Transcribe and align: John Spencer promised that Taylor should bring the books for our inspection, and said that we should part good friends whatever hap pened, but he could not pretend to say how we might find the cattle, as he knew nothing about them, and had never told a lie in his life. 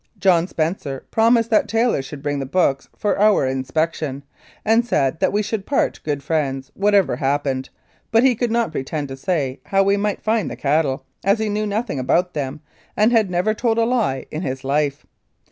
John 0.17 0.47
Spencer 0.47 1.05
promised 1.11 1.51
that 1.51 1.67
Taylor 1.67 2.01
should 2.01 2.23
bring 2.23 2.39
the 2.39 2.45
books 2.47 2.89
for 2.97 3.19
our 3.19 3.45
inspection, 3.45 4.23
and 4.65 4.83
said 4.83 5.19
that 5.19 5.31
we 5.31 5.43
should 5.43 5.63
part 5.67 5.99
good 6.03 6.23
friends 6.23 6.71
whatever 6.73 7.17
hap 7.17 7.43
pened, 7.43 7.69
but 8.09 8.23
he 8.23 8.33
could 8.33 8.49
not 8.49 8.71
pretend 8.71 9.09
to 9.09 9.15
say 9.15 9.59
how 9.67 9.83
we 9.83 9.97
might 9.97 10.23
find 10.23 10.49
the 10.49 10.55
cattle, 10.55 11.05
as 11.23 11.37
he 11.37 11.49
knew 11.49 11.67
nothing 11.67 11.99
about 11.99 12.33
them, 12.33 12.61
and 12.97 13.11
had 13.11 13.29
never 13.29 13.53
told 13.53 13.77
a 13.77 13.85
lie 13.85 14.25
in 14.31 14.41
his 14.41 14.63
life. 14.63 15.05